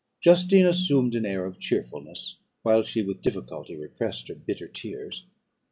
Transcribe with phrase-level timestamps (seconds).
[0.19, 5.27] Justine assumed an air of cheerfulness, while she with difficulty repressed her bitter tears.